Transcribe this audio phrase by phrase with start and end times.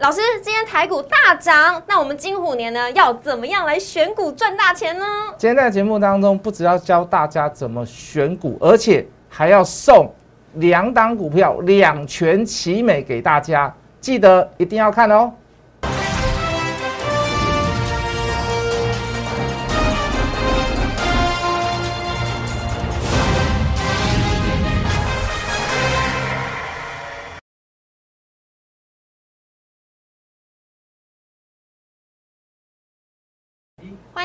[0.00, 5.04] 老师，今天台股大涨，那我们金虎年呢，要怎么样来选股赚大钱呢？
[5.36, 10.08] 今天在节目当中，不只要教大家怎么选股，而且还要送
[10.54, 15.32] 两档股票两全其美给大家，记得一定要看哦。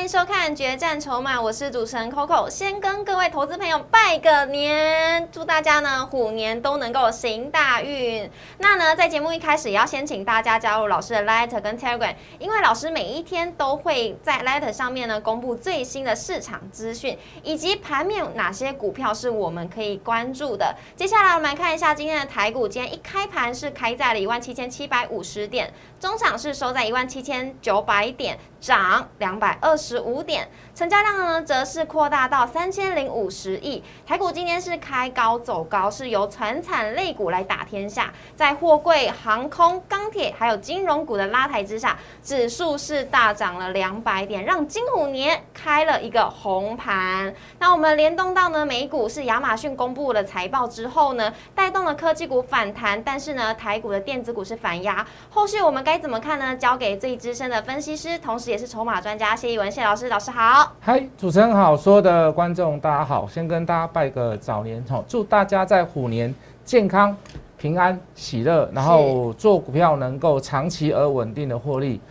[0.04, 2.50] 迎收看《决战筹码》，我是主持人 Coco。
[2.50, 8.30] 先跟各位投资朋友拜个年，祝大家呢虎年都能够行大运。
[8.58, 20.76] 那呢，在节目一开始也要先请大家加入老师的 Light 跟 Telegram，因为老师每一天都会在 Light 上面呢公布最新的市场资讯，以及盘面哪些股票是我们可以关注的。
[20.98, 25.72] 接下来我们来看一下今天的台股，今天一开盘是开在了一万七千七百五十点，
[26.04, 30.50] 中场是收在一万七千九百点，涨两百二十五点。
[30.76, 33.82] 成交量呢，则是扩大到三千零五十亿。
[34.06, 47.34] 台股今天是开高走高，是由传产类股来打天下，在货柜、航空、钢铁还有金融股的拉抬之下，指数是大涨了两百点，让金虎年开了一个红盘。
[47.60, 55.06] 那我们联动到呢，美股是亚马逊公布了财报之后呢，带动了科技股反弹，但是呢，台股的电子股是反压。
[55.30, 56.55] 后续我们该怎么看呢？
[56.55, 60.73] 交给最资深的分析师，同时也是筹码专家谢一文谢老师，老师好。
[60.80, 66.33] 嗨，主持人好，所有的观众大家好，先跟大家拜个早年吼，祝大家在虎年
[66.66, 67.16] 健康、
[67.58, 72.02] 平安、喜乐，然后做股票能够长期而稳定的获利。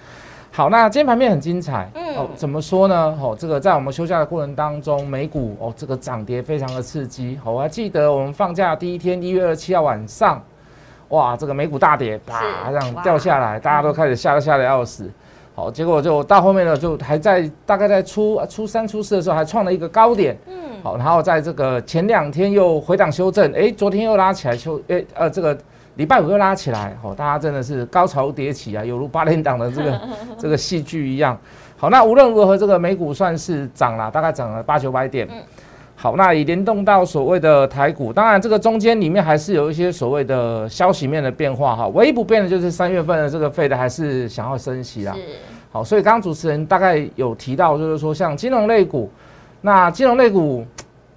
[0.50, 3.18] 好，那今天盘面很精彩，嗯哦，怎么说呢？
[3.20, 7.38] 哦，这个在我们休假的过程当中，美股哦这个涨跌非常的刺激。
[7.42, 10.42] 好，我还记得我们放假第一天，一月二十七号晚上，
[11.12, 15.10] 哇，这个美股大跌，啪这样掉下来，大家都开始吓得吓得要死。
[15.54, 20.34] 好，结果就到后面呢，就还在大概在初初三、初四的时候，还创了一个高点。
[20.46, 25.56] 嗯，好，然后在这个前两天又回档修正，哎，昨天又拉起来修，哎，呃，这个
[25.96, 30.00] 礼拜五又拉起来，好，大家真的是高潮迭起啊，犹如八连档的这个
[30.38, 31.38] 这个戏剧一样。
[31.76, 35.28] 好，那无论如何，这个美股算是涨了，大概涨了八九百点。
[36.02, 41.86] 好，那也联动到所谓的台股，当然这个中间里面还是有一些所谓的消息面的变化哈。
[41.94, 45.14] 唯一不变的就是三月份的这个费的还是想要升息啦。
[45.70, 49.08] 好，所以刚刚主持人大概有提到，就是说像金融类股，
[49.60, 50.66] 那金融类股，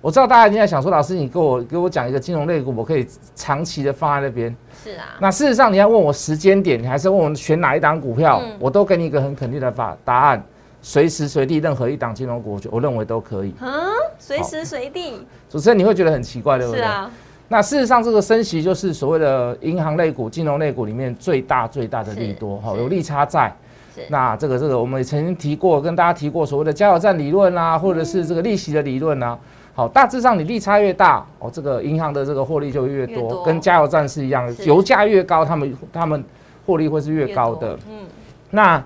[0.01, 4.55] 我知道大家现在想说，老师你给我给我讲一个金融类股，我可以长期的放在那边。
[4.83, 10.43] 是啊，那事实上你要问我时间点，你还是问我选哪一档股票，嗯我都给你一个很肯定的答答案，
[10.85, 13.51] 随时随地任何一档金融股，我我认为都可以。
[13.59, 13.71] 嗯，
[14.19, 15.25] 随时随地。
[15.49, 16.79] 主持人你会觉得很奇怪，对不对？
[16.79, 17.09] 是啊，
[17.47, 23.51] 那事实上，这个升息就是所谓的银行类股、金融类股里面最大最大的利多，哈，有利差在。
[23.95, 29.35] 是那这个这个，我们也曾经提过，跟大家提过所谓的加油站理论啦、或者是这个利息的理论啦。
[29.73, 36.23] 好，大致上你利差越大，哦，这个银行的这个获利就越多，越多跟加油站是一样的，油价越高，他们他们
[36.63, 37.73] 获利会是越高的。
[37.89, 38.05] 嗯，
[38.51, 38.83] 那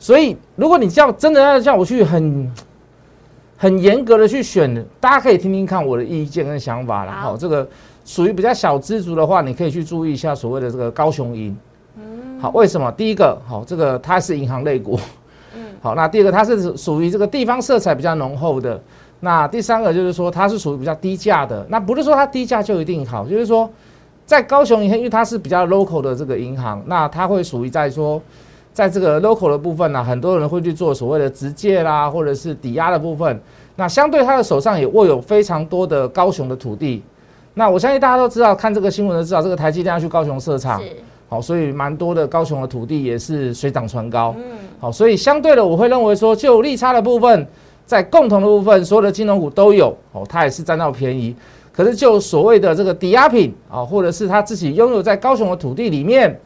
[0.00, 2.50] 所以，如果你叫真的要叫我去很
[3.56, 7.20] 很严格的去选，大家可以听听看我的意见跟想法啦。
[7.20, 7.68] 好好，这个
[8.06, 11.54] 属于比较小资族的话，你可以去注意一下所谓的这个高雄银。
[12.40, 12.90] 好，为什么？
[12.92, 14.98] 第一个，好，这个它是银行类股。
[15.54, 18.80] 嗯好，那第二个，它是属于这个地方色彩比较浓厚的。
[19.20, 21.66] 那第三个就是说，它是属于比较低价的。
[21.68, 23.70] 那不是说它低价就一定好，就是说，
[24.24, 28.18] 在高雄银行，因为它是比较 local 的这个银行，那它会属于在说，
[28.80, 33.38] 在这个 local 的部分呢、很多人会去做所谓的直借啦，或者是抵押的部分。
[33.76, 37.02] 那相对他的手上也握有非常多的高雄的土地。
[37.52, 40.88] 那我相信大家都知道，看这个新闻都知道，这个台积电要去高雄设厂，是，
[41.28, 44.34] 好，所以蛮多的高雄的土地也是水涨船高。
[44.38, 44.42] 嗯，
[44.78, 47.46] 好，所以相对的，我会认为说，就利差的部分，
[47.84, 51.36] 在共同的部分，所有的金融股都有哦，它也是占到便宜。
[51.70, 56.40] 可是就所谓的这个抵押品啊，或者是他自己拥有在高雄的土地里面，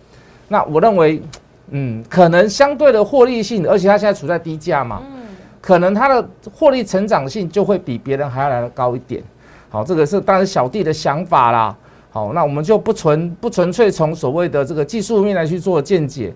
[0.49, 1.23] 那我认为，
[1.71, 5.23] 嗯，可能相对的获利性，而且它现在处在低价嘛，嗯
[5.61, 9.23] 可能它的获利成长性就会比别人还要来的高一点。
[9.71, 11.75] 好，这个是当然小弟的想法啦。
[12.11, 16.33] 好，那我们就不纯不纯粹从所谓的这个技术面来去做见解。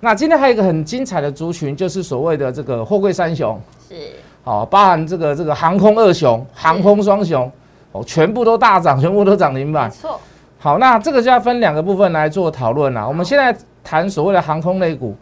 [0.00, 3.58] 那今天还有一个很精彩的族群，就是所谓的这个货柜三雄，
[3.88, 3.94] 是，
[4.42, 7.50] 好，包含这个这个航空二雄、航空双雄，
[7.92, 9.90] 哦，全部都大涨，全部都涨停没板。
[9.90, 10.20] 错，
[10.58, 13.08] 好，那这个就要分两个部分来做讨论啦。
[13.08, 15.14] 我们现在谈所谓的航空类股，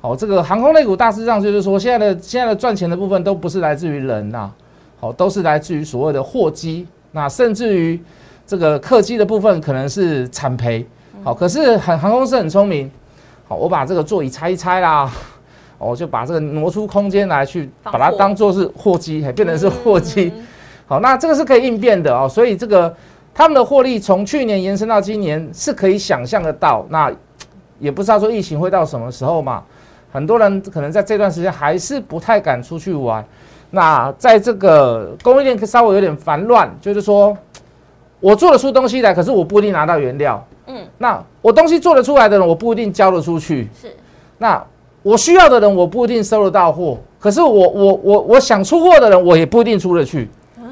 [0.00, 4.50] 好，这个航空类股大致上就是说，现在的现在的赚钱的部分都不是来自于人呐，
[5.00, 8.00] 好，都是来自于所谓的货机，那甚至于
[8.46, 10.86] 这个客机的部分可能是产赔。
[11.24, 12.90] 好，可是很航空公司很聪明，
[13.48, 15.10] 好，我把这个座椅拆一拆啦，
[15.76, 20.32] 我就把这个挪出空间来去把它当做是货机，还变成是货机。
[20.34, 20.46] 嗯。
[20.86, 22.94] 好，那这个是可以应变的哦，所以这个
[23.34, 26.84] 他们的获利从去年延伸到今年是可以想象得到。
[26.88, 27.12] 那
[27.80, 29.62] 也不知道说疫情会到什么时候嘛，
[30.12, 33.24] 很多人可能在这段时间还是不太敢出去玩。
[33.70, 37.36] 那在这个供应链稍微有点烦乱，就是说
[38.20, 40.44] 我做得出东西来，可是我不一定拿到原料。
[40.66, 43.68] 嗯，那我东西做得出来的人，我不一定交得出去。
[43.80, 43.94] 是
[44.38, 44.62] 那
[45.02, 46.98] 我需要的人，我不一定收得到货。
[47.18, 50.28] 可是我我我我想出货的人，我也不一定出得去。
[50.58, 50.64] 嗯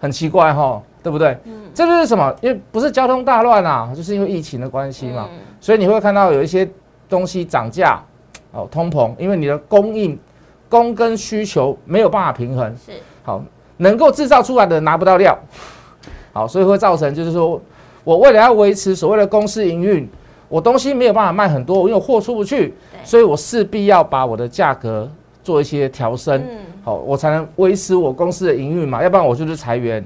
[0.00, 1.36] 很奇怪哈，对不对？
[1.44, 2.34] 嗯这就是什么？
[2.40, 5.28] 因为不是交通大乱啊，就是因为疫情的关系嘛。
[5.32, 6.68] 嗯所以你会看到有一些
[7.08, 8.00] 东西涨价，
[8.52, 10.18] 哦，通膨，因为你的供应
[10.68, 12.92] 供跟需求没有办法平衡，是。
[13.22, 13.42] 好，
[13.78, 15.36] 能够制造出来的拿不到料，
[16.32, 17.60] 好，所以会造成就是说
[18.04, 20.08] 我为了要维持所谓的公司营运，
[20.48, 25.10] 我东西没有办法卖很多，因为货出不去，所以我势必要把我的价格
[25.42, 26.58] 做一些调升，嗯。
[26.84, 30.04] 好，我才能维持我公司的营运嘛，要不然我就是裁员。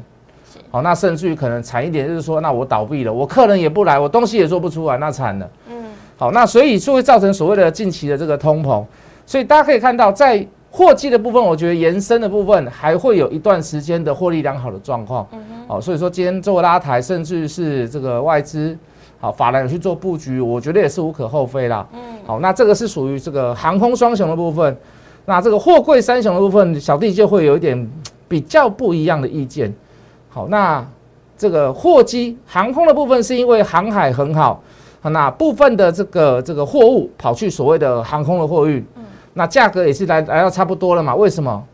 [0.70, 5.50] 好，那甚至于可能惨一点，就是说，那我倒闭了，我客人也不来，我东西也做不出来，那惨了。
[5.68, 5.84] 嗯
[6.16, 8.84] 好，那所以就会造成所谓的近期的这个通膨。
[9.26, 15.26] 所以大家可以看到，在货季的部分，我觉得延伸的部分还会有一段时间的获利良好的状况。
[15.32, 18.76] 嗯好，所以说今天做拉抬，甚至是这个外资
[19.18, 21.84] 好法兰有去做布局，我觉得也是无可厚非啦。
[21.92, 24.76] 嗯好，那这个是属于这个航空双雄的部分。
[25.24, 27.90] 那这个货柜三雄的部分，小弟就会有一点
[28.28, 29.72] 比较不一样的意见。
[30.32, 30.86] 好，那
[31.36, 34.62] 这个货机航空的部分是因为航海很好，
[35.02, 38.84] 那部分的这个这个货物跑去所谓的航空的货运，
[39.34, 41.14] 那价格也是来来到差不多了嘛？
[41.14, 41.64] 为什么？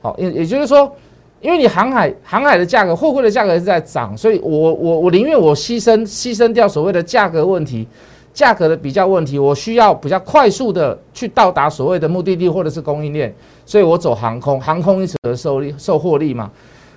[0.00, 0.94] 好，也也就是说，
[1.40, 7.84] 因为你航海航海的价格，货柜的价格是在涨，所以我我我宁愿我牺牲牺牲掉所谓的价格问题，
[8.32, 13.34] 价格的比较问题，我需要比较快速的去到达所谓的目的地或者是供应链，
[13.66, 16.48] 所以我走航空，航空因此而受利受获利嘛。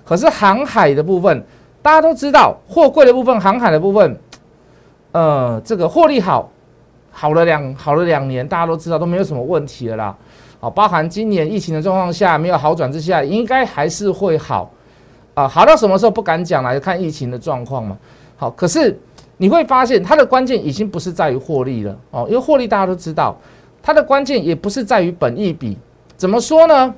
[0.04, 1.44] 可是航海的部分，
[1.82, 4.18] 大家都知道，货柜的部分，航海的部分，
[5.12, 6.50] 呃，这个获利好，
[7.12, 10.18] 好了两好了两年，大家都知道都没有什么问题了啦。
[10.60, 14.70] 好，包含今年疫情的状况下没有好转之下，应该还是会好。
[15.34, 17.98] 啊、好到什么时候不敢讲了，看疫情的状况嘛。
[18.36, 19.00] 好，可是
[19.38, 23.36] 你会发现它的关键已经不是在于获利了哦，因为获利大家都知道，
[23.82, 25.78] 它的关键也不是在于本益比。
[26.18, 26.94] 怎么说呢？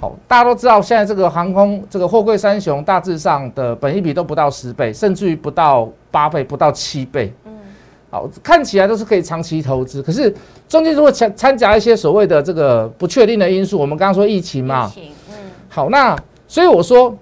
[0.00, 7.30] 好，大家都知道，现在这个航空这个货柜三雄大致上的本益比都不到十倍，甚至于不到八倍，不到七倍。
[7.44, 7.52] 嗯
[8.08, 10.34] 好，看起来都是可以长期投资，可是
[10.66, 15.34] 中间如果掺掺杂一些所谓的这个不确定的因素，我们刚刚说疫情嘛，疫情嗯
[15.68, 16.16] 好，那
[16.48, 17.14] 所以我说，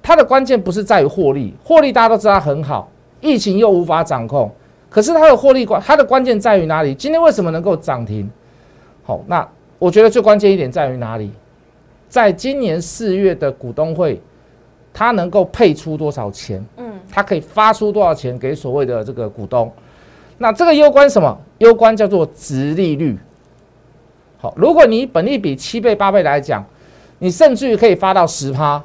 [0.00, 2.88] 它的关键不是在于获利，获利大家都知道很好，
[3.20, 4.48] 疫情又无法掌控，
[4.88, 6.94] 可是它的获利关，它的关键在于哪里？
[6.94, 8.30] 今天为什么能够涨停？
[9.02, 9.46] 好，那
[9.78, 11.32] 我觉得最关键一点在于哪里？
[12.10, 14.20] 在今年四月的股东会，
[14.92, 16.62] 它能够配出多少钱？
[16.76, 19.72] 嗯它可以发出多少钱给所谓的这个股东？
[20.38, 21.36] 那这个攸关什么？
[21.58, 23.18] 攸关叫做值利率。
[24.38, 26.64] 好，如果你本利比七倍八倍来讲，
[27.18, 28.82] 你甚至于可以发到十趴，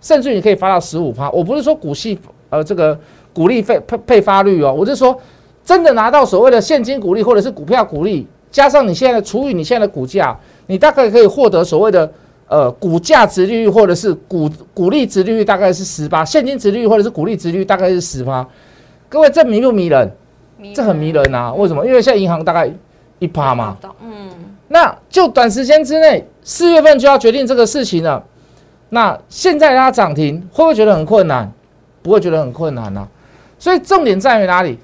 [0.00, 1.30] 甚至于你可以发到十五趴。
[1.30, 2.18] 我不是说股息
[2.50, 2.98] 呃这个
[3.32, 5.16] 股利费配配发率哦，我是说
[5.64, 12.12] 真的拿到所谓的现金股利或者是股票股利，加上你现在的除以你现在的股价，你大概可以获得所谓的
[12.48, 18.46] 呃股价值利率或者是股股利值利率大概是十八，现金值利率或者是股利值利率大概是十八。
[19.08, 20.10] 各位这迷不迷人？
[20.74, 21.52] 这很迷人啊！
[21.52, 21.84] 为什么？
[21.86, 22.70] 因为现在银行大概
[23.18, 23.76] 一趴嘛。
[24.02, 24.30] 嗯
[24.68, 28.24] 那就短时间之内，四月份就要决定这个事情了。
[28.88, 31.52] 那现在它涨停，会不会觉得很困难？
[32.02, 33.08] 不会觉得很困难呢、
[33.58, 34.78] 所以重点在于哪里？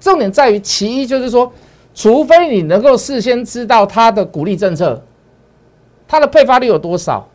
[0.00, 1.52] 重点在于其一就是说，
[1.94, 5.00] 除非你能够事先知道它的鼓励政策，
[6.08, 7.28] 它的配发率有多少。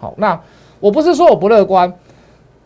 [0.00, 0.38] 好，那
[0.80, 1.90] 我不是说我不乐观。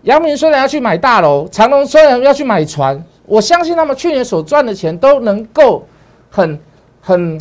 [0.02, 5.84] 杨明虽然要去买大楼，长隆虽然要去买船，我相信他们去年所赚的钱都能够
[6.30, 6.58] 很
[7.00, 7.38] 很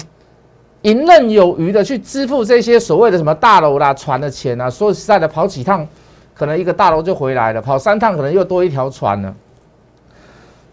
[0.81, 4.69] 游刃有余的去支付这些所谓的什么大楼啦、船的钱啊。
[4.69, 5.88] 说实在的，跑几趟
[6.33, 9.33] 可能一个大楼就回来了，跑三趟可能又多一条船了。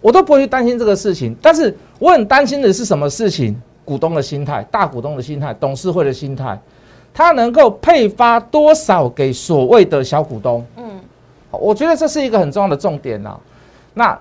[0.00, 3.60] 我都不会去担心这个事情，但是我很担心的是什么事情？
[3.84, 6.56] 股东的心态、大股东的心态、董事会的心态，
[7.12, 10.64] 他能够配发多少给所谓的小股东？
[10.76, 11.00] 嗯
[11.52, 13.36] 我觉得这是一个很重要的重点啦。
[13.92, 14.16] 那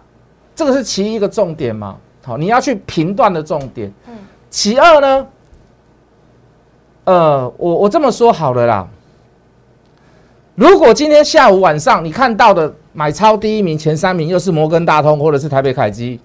[0.55, 1.95] 这个是其一个重点嘛？
[2.23, 3.93] 好，你要去评断的重点。
[4.07, 4.15] 嗯
[4.49, 5.27] 其二呢？
[7.03, 8.87] 呃，我我这么说好了啦。
[10.55, 16.19] 如果今天下午晚上你看到的买超第一名、前三名又是摩根大通或者是台北凯基，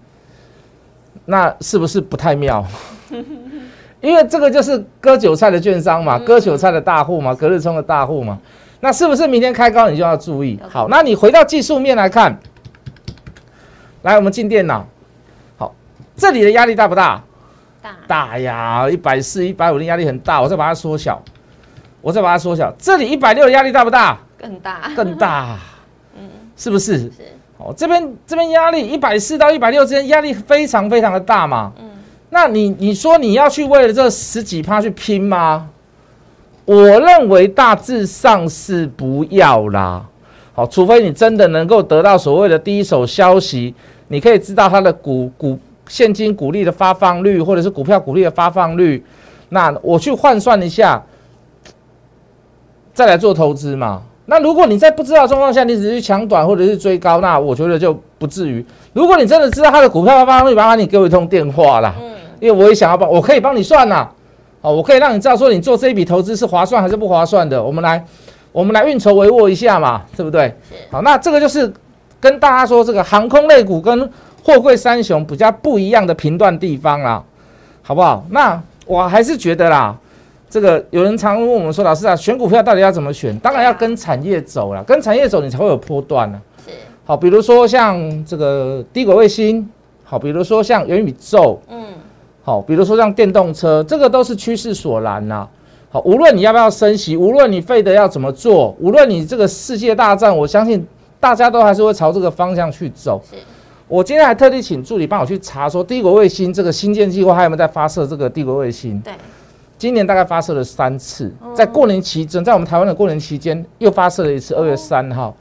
[1.26, 2.66] 那是不是不太妙？
[4.05, 8.39] 因为这个就是割韭菜的券商嘛，割韭菜的大户嘛，隔日冲的大户嘛。
[8.81, 10.61] 那是不是明天开高你就要注意？
[10.69, 12.39] 好，那你回到技术面来看，
[14.03, 14.87] 来我们进电脑。
[15.57, 15.75] 好，
[16.15, 17.23] 这里的压力大不大？
[17.81, 20.43] 大大呀，一百四、一百五的压力很大。
[20.43, 21.23] 我再把它缩小，
[22.03, 22.71] 我再把它缩小。
[22.79, 24.19] 这里一百六的压力大不大？
[24.39, 25.59] 更大，更大。
[26.19, 26.99] 嗯，是不是？
[26.99, 27.13] 是。
[27.57, 31.73] 哦，这边这边压力一百四到一百六之间压力非常非常的大嘛。
[31.79, 31.91] 嗯。
[32.35, 35.69] 那你你说你要去为了这十几趴去拼吗？
[36.64, 40.05] 我认为大致上是不要啦。
[40.53, 43.73] 好，除非你真的能够得到所谓的第一手消息，
[44.09, 49.00] 你可以知道它的股股现金股利的发放率，或者是股票股利的发放率。
[49.50, 51.00] 那我去换算一下，
[52.93, 54.03] 再来做投资嘛。
[54.26, 58.64] 那如果你在不知道状况下，你只是抢短或者是追高，那我觉得就不至于。
[58.93, 61.95] 如果你真的知道它的股票发放率，麻烦你给我一通电话啦。
[62.45, 64.07] 因为我也想要帮，我可以帮你算呐，
[64.61, 67.63] 哦，我可以让你知道说你做这一笔投资是划算还是不划算的。
[67.63, 68.05] 我们来，
[68.53, 70.55] 我们来运筹帷幄一下嘛，对不对？
[70.91, 71.73] 好，那这个就是
[72.21, 74.11] 跟大家说这个航空类股跟
[74.43, 77.25] 货柜三雄比较不一样的频段地方啦，
[77.81, 78.23] 好不好？
[78.29, 79.97] 那我还是觉得啦，
[80.51, 83.35] 这个有人常问我们说，老师啊，选股票到底要怎么选？
[83.39, 86.39] 当然要跟产业走了，跟产业走你才会有波段呢。
[86.67, 86.73] 是，
[87.07, 89.67] 好，比如说像这个低轨卫星，
[90.05, 91.83] 好，比如说像元宇宙，嗯。
[92.45, 95.49] 好，比如说像电动车，这个都是趋势所然呐。
[95.91, 100.87] 好，无论你要不要升级，无论你费得要怎么做，无论你这个世界大战，我相信
[101.19, 103.19] 大家都还是会朝这个方向去走。
[103.89, 109.01] 我今天还特地请助理帮我去查，说帝国卫星这个新建计划还有没有在发射这个帝国卫星？
[109.01, 109.15] 对，
[109.79, 115.35] 今年大概发射了三次，在过年期间，在我们台湾的过年期间又发射了一次，二月三号。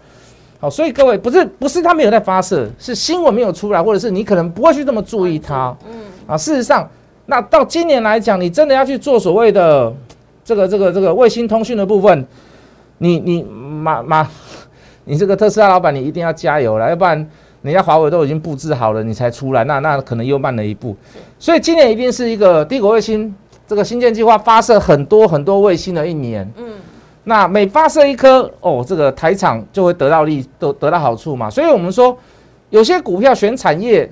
[0.60, 5.76] 好，所以各位不是不是他没有在发射，是新闻没有出来，或者是你可能不会去这么注意它。
[5.86, 6.13] 嗯。
[6.34, 6.90] 啊，事实上，
[7.28, 9.94] 那到今年来讲，你真的要去做所谓的
[10.44, 12.26] 这个、这个、这个卫星通讯的部分，
[12.98, 14.28] 你、你马马，
[15.06, 17.30] 你这个特斯拉老板，你一定要加油了，要不然
[17.62, 20.98] 人家华为都已经布置好了，你才出来，那那可能又慢了一步。
[21.38, 23.32] 所以今年一定是一个帝国卫星
[23.68, 26.52] 这个新建计划发射很多很多卫星的一年。
[26.58, 26.74] 嗯，
[27.26, 31.48] 那每发射一颗，哦，这个台厂就会得到利，得得到好处嘛。
[31.48, 32.18] 所以我们说，
[32.72, 34.12] 有些股票选产业。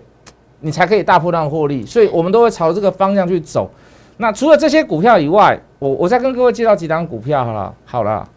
[0.62, 3.70] 你才可以大波浪获利，所以我们都会朝这个方向去走。
[4.18, 8.28] 那除了这些股票以外，我我再跟各位介绍几档股票好了，好了，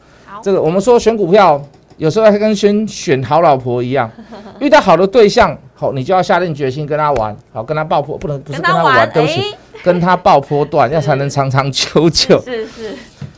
[0.43, 1.63] 这个我们说选股票
[1.99, 4.11] 有时候还跟选选好老婆一样，
[4.61, 9.41] 遇到好的对象，好你就要下定决心跟他玩，好跟他爆破，不能不是跟他玩，都是
[9.83, 12.41] 跟他爆破段， 要才能长长久久。
[12.43, 12.97] 是是。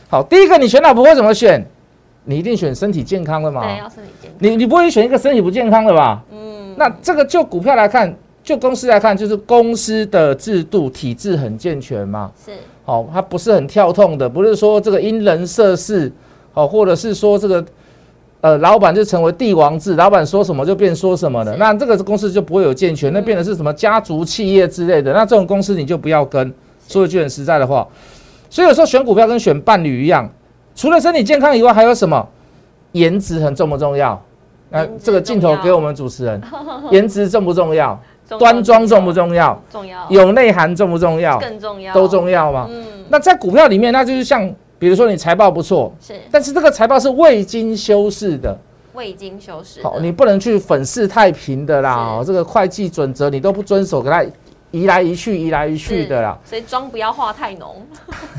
[0.09, 1.65] 好，第一个你选老婆会怎么选？
[2.23, 3.63] 你一定选身体健康的嘛？
[3.63, 4.37] 对，要身体健康。
[4.39, 6.23] 你你不会选一个身体不健康的吧？
[6.31, 6.73] 嗯。
[6.77, 8.15] 那这个就股票来看。
[8.47, 12.53] 就公司来看，就是公司的制度体制很健全嘛，是，
[12.85, 16.09] 好，它不是很跳痛的，不是说这个因人设事，
[16.53, 17.65] 好，或者是说这个，
[18.39, 26.53] 呃，老板就成为帝王制，老板说什么就变说什么的，那这个公司就不会有健全，那变的是什么家族企业之类的，那这种公司你就不要跟。
[26.87, 27.85] 说一句很实在的话，
[28.49, 30.25] 所以有时候选股票跟选伴侣一样，
[30.73, 32.25] 除了身体健康以外，还有什么？
[32.93, 34.23] 颜值很重不重要？
[34.69, 36.41] 那这个镜头给我们主持人，
[36.91, 38.01] 颜值重不重要？
[38.39, 39.61] 端庄重不重要？
[39.69, 40.05] 重要。
[40.09, 41.39] 有内涵重不重要？
[41.39, 41.93] 更重要。
[41.93, 42.67] 都重要吗？
[42.69, 42.85] 嗯。
[43.09, 48.57] 那在股票里面，那就是像，比如说你财报不错，是，但是这个财报是未经修饰的。
[48.93, 49.81] 未经修饰。
[49.83, 52.21] 好，你不能去粉饰太平的啦。
[52.25, 54.25] 这个会计准则你都不遵守，给它
[54.71, 56.37] 移来移去，移来移去的啦。
[56.43, 57.85] 所以妆不要化太浓。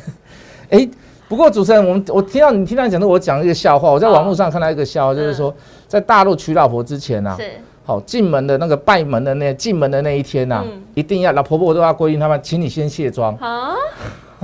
[0.70, 0.86] 哎，
[1.28, 3.90] 不过主持人，我们我听到你听到讲的，我讲一个笑话。
[3.90, 5.54] 我在网络上看到一个笑话，就是说，
[5.86, 7.44] 在大陆娶老婆之前呢，是。
[7.88, 13.74] 好，进门的那个拜门的那进门的那一天呐，一定要老婆婆都要规定他们，请你先卸妆啊，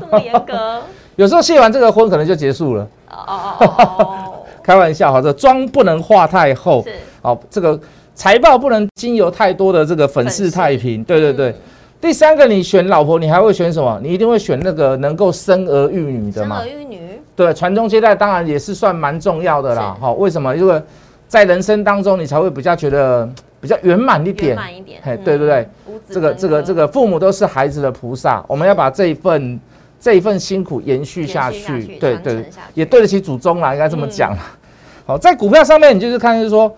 [0.01, 0.81] 这么严格。
[1.17, 2.89] 有时候卸完这个婚可能就结束了。
[3.11, 3.27] 哦
[3.61, 4.33] 哦哦，
[4.63, 6.83] 开玩笑，哈，这妆不能化太厚。
[6.85, 6.93] 是。
[7.21, 7.79] 好，这个
[8.15, 11.05] 财报不能经由太多的这个粉饰太平。
[11.05, 11.55] 对对对。
[12.01, 14.01] 第三个，你选老婆，你还会选什么？
[14.03, 16.63] 你一定会选那个能够生儿育女的嘛？
[16.63, 17.21] 生儿育女。
[17.37, 19.95] 对，传宗接代当然也是算蛮重要的啦。
[20.01, 20.57] 好，为什么？
[20.57, 20.83] 因为
[21.35, 23.29] 在人生当中，你才会比较觉得
[23.61, 24.51] 比较圆满一点。
[24.51, 25.69] 圆满一点，嘿，对对对，
[26.09, 29.59] 这个这个这个父母都是孩子的菩萨，我们要把这一份
[29.99, 34.33] 这一份辛苦延续下去，对对，也对得起祖宗啦，应该这么讲
[35.05, 36.73] 好，在股票上面，你就是看就是说，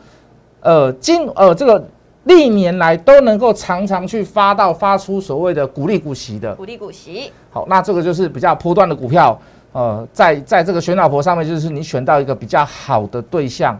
[0.61, 1.87] 呃，今呃这个
[2.25, 6.55] 历年来都能够常常去发到发出所谓的股利股息的。
[6.55, 7.31] 股利股息。
[7.51, 9.39] 好，那这个就是比较波段的股票，
[9.73, 13.79] 呃，在在这个选老婆上面，就是你选到一个比较好的对象。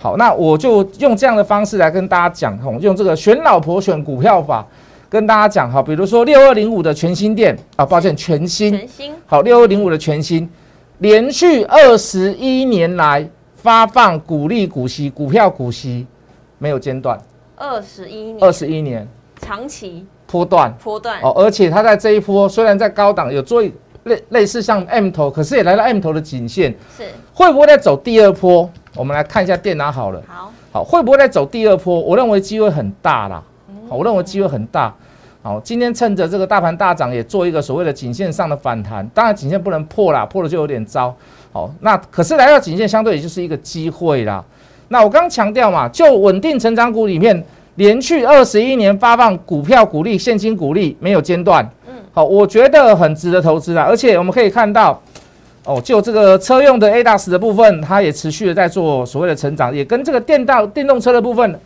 [0.00, 4.66] 好，那我就用这样的方式来跟大家讲，用这个选老婆选股票法，
[5.08, 8.72] 跟大家讲哈，比如说六二零五的全新店啊，抱歉，全新。
[8.72, 9.14] 全新。
[9.26, 10.48] 好，六二零五的全新，
[10.98, 16.06] 连续二十一年来发放股利股息、股票股息
[16.58, 17.18] 没有间断，
[17.56, 19.06] 二十一年，二十一年。
[19.40, 20.06] 长期。
[20.26, 20.74] 波段。
[20.82, 21.20] 波段。
[21.22, 23.62] 哦，而且它在这一波虽然在高档有做
[24.04, 27.04] 类类似像 M 头，可是也来到 M 头的颈线，是。
[27.32, 28.68] 会不会再走第二波？
[28.96, 30.22] 我们来看一下电脑好了。
[30.26, 32.00] 好，好，会不会再走第二波？
[32.00, 33.42] 我认为机会很大啦。
[33.88, 34.94] 好，我认为机会很大。
[35.42, 39.06] 好，今天趁着这个大盘大涨，也做一个所谓的颈线上的反弹。
[39.08, 41.14] 当然，颈线不能破啦，破了就有点糟。
[41.52, 44.42] 好，那可是来到颈线，相对也就是一个机会啦。
[44.88, 51.68] 那我刚刚强调嘛，就稳定成长股里面，连续二十一年发放股票股利、现金股利没有间断。
[51.88, 53.84] 嗯，好，我觉得很值得投资啊。
[53.88, 55.00] 而且我们可以看到。
[55.64, 61.58] 哦，就这个车用的 ADAS 的部分，它也持续的在做所谓的成长，也跟这个电道电动车的部分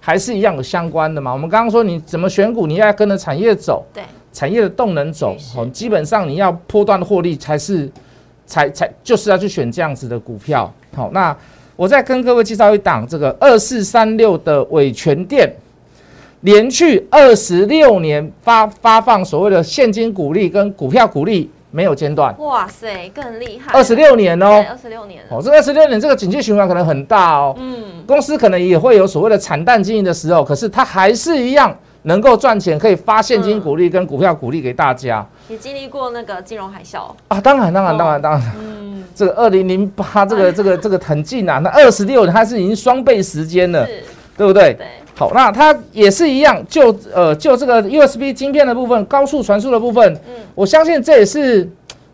[0.00, 1.32] 还是一样有相关的嘛。
[1.32, 7.88] 我们刚刚说你怎么选股，你要跟着产业走，对，产业的动能走，好，基本上你要波段的获利才是，
[8.44, 10.72] 才才就是要去选这样子的股票。
[10.96, 11.36] 好，那
[11.76, 15.48] 我再跟各位介绍一档这个二四三六的伟全店，
[16.40, 22.32] 连续二十六年发发放所谓的现金股利跟股票股利没有间断。
[22.38, 35.26] 哇塞，更厉害，二十六年哦，二十六年，哦，这二十六年这个景气循环可能很大哦，嗯，公司可能也会有所谓的惨淡经营的时候，可是它还是一样能够赚钱，可以发现金股利跟股票股利给大家。
[35.48, 44.04] 也经历过那个金融海啸，啊，当然当然当然当然，嗯，这个二零零八这个这个这个很近啊，那二十六年它是已经双倍时间了，是，
[44.36, 44.74] 对不对？
[44.74, 51.68] 对，好，那它也是一样，就呃就这个 USB 晶片的部分，高速传输的部分，嗯我相信这也是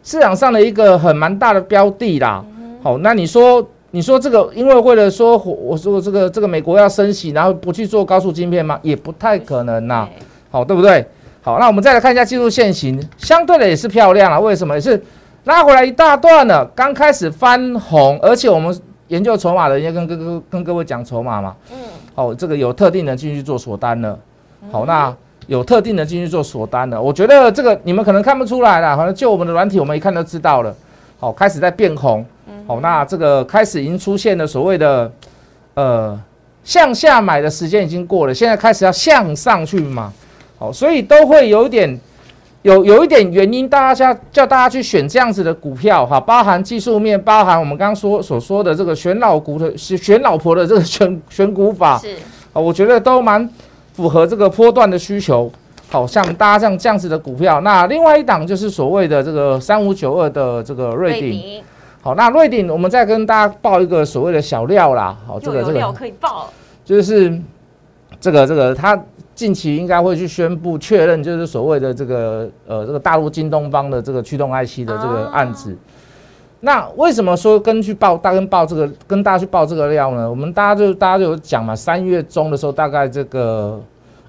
[0.05, 2.45] 市场上的一个很蛮大的标的啦。
[2.59, 8.79] 嗯好，那你说你说这个，因为为了说我我说这个这个美国要升息，然后不去做高速晶片吗？
[8.83, 11.05] 也不太可能呐、对好，对不对？
[11.43, 14.39] 好，那我们再来看一下技术线型，相对的也是漂亮了。
[14.39, 14.75] 为什么？
[14.75, 15.03] 也是
[15.45, 18.79] 拉回来一大段了，刚开始翻红，而且我们
[19.11, 21.55] 研究筹码的人要跟跟跟跟各位讲筹码嘛。
[21.73, 21.77] 嗯，
[22.15, 24.19] 好，这个有特定的进去做锁单了。
[24.71, 25.15] 好，那
[25.49, 27.03] 有特定的进去做锁单了。
[27.03, 30.73] 我觉得这个你们可能看不出来啦，反正就我们的软体，我们一看就知道了。
[31.19, 32.25] 好，开始在变红。
[32.67, 35.11] 好，那这个开始已经出现了所谓的
[35.75, 36.21] 呃
[36.63, 40.13] 向下买的时间已经过了，现在开始要向上去嘛。
[40.59, 42.01] 好，所以都会有点。
[42.63, 52.09] 有有一点原因，大家叫叫大家去选这样子的股票哈，包含技术面，包含我们刚刚说所说的这个选老股的选选老婆的这个选 选股法，是，
[52.53, 53.49] 啊，我觉得都蛮
[53.95, 55.51] 符合这个波段的需求。
[55.93, 61.31] 好像大家这样这样子的股票，那另外一档就是所谓的这个三五九二的这个瑞鼎。
[61.33, 61.63] 鼎
[62.01, 65.17] 好，那瑞鼎我们再跟大家报一个所谓的小料啦。
[65.27, 66.49] 好，这个这个可以报，
[66.85, 67.37] 就是
[68.21, 68.97] 这个这个它
[69.41, 75.75] 近期应该会去宣布确认，就是所谓的这个呃这个大陆京东方的这个驱动 IC 的这个案子。
[76.61, 80.29] 那为什么说根据报大跟报这个跟大家去报这个料呢？
[80.29, 83.81] 我们大家就大家就有讲嘛，三月中的时候，大概这个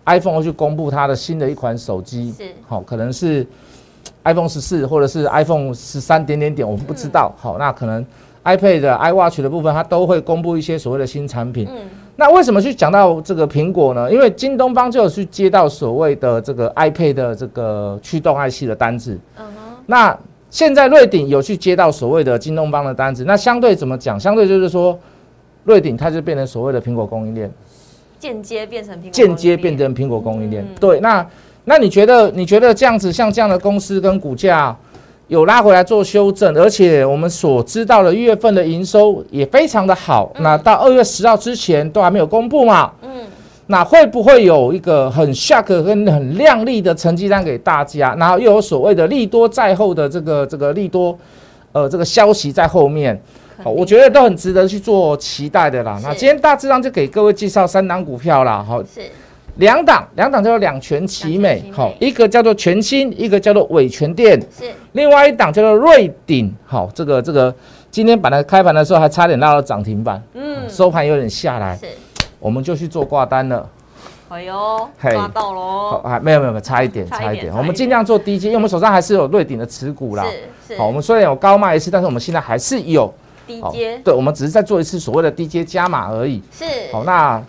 [0.06, 3.46] iPhone 会去公布它的新的一款手机，是好、可能是
[4.24, 7.34] iPhone 十四或者是 iPhone 十三点点点，我们不知道。
[7.38, 8.06] 好、那可能
[8.46, 11.68] iPad 的 iWatch 的部分，它都会公布一些所谓的新产品。
[11.70, 11.82] 嗯，
[12.16, 14.12] 那为什么去讲到这个苹果呢？
[14.12, 19.18] 因为京东方就有去接到所谓的这个 iPad 的这个驱动 IC 的单子。
[19.38, 20.18] 嗯哼，那
[20.50, 24.20] 现在瑞鼎有去接到所谓的京东方的单子，那相对怎么讲？
[24.20, 24.98] 相对就是说，
[25.64, 27.50] 瑞鼎它就变成所谓的苹果供应链，
[28.20, 30.64] 间接变成苹果，间接变成苹果供应链。
[30.64, 31.26] 嗯对，那
[31.64, 34.76] 那你觉得你觉得这样子像这样的公司跟股价
[35.32, 42.92] 有拉回来做修正，而且我们所知道的一月份的营收也非常的好，那到二月十号之前都还没有公布嘛？
[43.02, 43.10] 嗯，
[43.68, 48.14] 那会不会有一个很 shock 跟很亮丽的成绩单给大家？
[48.20, 51.18] 然后又有所谓的利多在后的这个这个利多，
[51.72, 53.18] 呃，这个消息在后面，
[53.64, 55.98] 好，我觉得都很值得去做期待的啦。
[56.04, 59.10] 那今天大致上就给各位介绍三档股票啦，好，是
[59.58, 67.54] 两档两档叫做两全其美好，一个叫做全新，一个叫做伟全电，是，另外一档叫做瑞鼎，好，这个这个
[67.90, 71.86] 今天本来开盘的时候还差点拉到涨停板，嗯，收盘有点下来，是，
[72.40, 73.70] 我们就去做挂单了。
[74.30, 77.42] 哎呦，嘿抓到好，喽，还没有没有没有，差一点，差一差一点。
[77.42, 80.26] 点差一点我们尽量做低阶，因为我们手上还是有瑞鼎的持股啦。
[80.68, 83.14] 是是，好，我们虽然有高卖一次，但是我们现在还是有。
[83.48, 86.42] 低阶对，我们只是在做一次所谓的低阶加码而已。
[86.54, 87.42] 是，好，那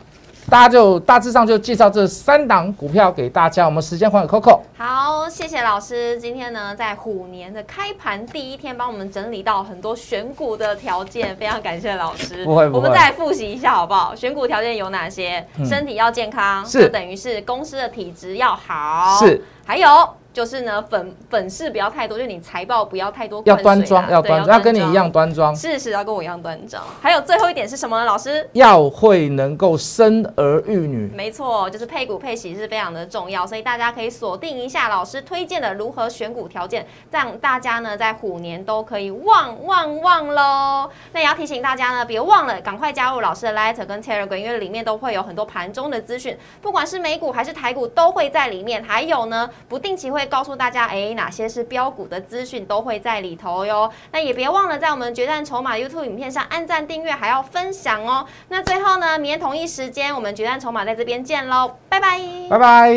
[0.51, 3.65] 大家就大致上就介绍这三档股票给大家。
[3.65, 4.61] 我们时间还给 Coco。
[4.77, 6.19] 好，谢谢老师。
[6.21, 12.45] 今天呢，在虎年的开盘第一天，帮我们整理到很多选股的条件，非常感谢老师。
[12.45, 14.15] 不会不会我们再来复习一下好不好？
[14.15, 15.47] 选股条件有哪些？
[15.65, 19.89] 身体要健康，是就等于是公司的体质要好，是，还有。
[20.33, 26.83] 就是呢，粉粉饰不要太多，就你财报不要太多，要端庄，要端庄，要跟你一样端庄，是是要跟我一样端庄。
[27.03, 28.07] 还有最后一点是什么呢？
[28.07, 40.91] 老师要会能够生儿育女，没错，就是配股配息是非常的重要，所以大家可以锁定一下老师推荐的如何选股条件，让大家呢在虎年都可以旺旺旺喽。
[41.13, 50.22] 那也要提醒大家呢，别忘了赶快加入老师的 Letter 跟 Telegram，因为里面都会有很多盘中的资讯，不管是美股还是台股都会在里面，还有呢不定期会。
[50.23, 53.91] 会告诉大家，哎，哪些是标股的资讯都会在里头哟。
[54.13, 58.25] 那也别忘了在我们决战筹码 YouTube 影片上按赞、订阅，还要分享哦。
[58.49, 62.91] 那最后呢，明天同一时间，我们决战筹码在这边见喽，拜拜，拜拜。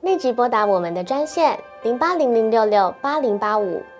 [0.00, 3.82] 立即拨打我们的专线零八零零六六八零八五